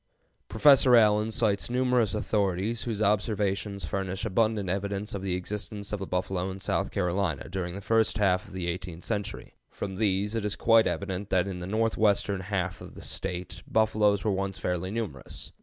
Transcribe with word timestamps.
Professor 0.49 0.95
Allen 0.95 1.29
cites 1.29 1.69
numerous 1.69 2.15
authorities, 2.15 2.81
whose 2.85 3.03
observations 3.03 3.85
furnish 3.85 4.25
abundant 4.25 4.67
evidence 4.67 5.13
of 5.13 5.21
the 5.21 5.35
existence 5.35 5.93
of 5.93 5.99
the 5.99 6.07
buffalo 6.07 6.49
in 6.49 6.59
South 6.59 6.89
Carolina 6.89 7.47
during 7.47 7.75
the 7.75 7.81
first 7.81 8.17
half 8.17 8.47
of 8.47 8.53
the 8.55 8.65
eighteenth 8.67 9.03
century. 9.03 9.53
From 9.69 9.97
these 9.97 10.33
it 10.33 10.43
is 10.43 10.55
quite 10.55 10.87
evident 10.87 11.29
that 11.29 11.45
in 11.47 11.59
the 11.59 11.67
northwestern 11.67 12.41
half 12.41 12.81
of 12.81 12.95
the 12.95 13.01
State 13.03 13.61
buffaloes 13.67 14.23
were 14.23 14.31
once 14.31 14.57
fairly 14.57 14.89
numerous. 14.89 15.51